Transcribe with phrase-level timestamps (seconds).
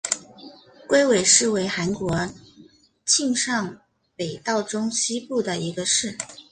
[0.87, 2.27] 龟尾市为韩国
[3.05, 3.81] 庆尚
[4.15, 6.17] 北道中西部的一个市。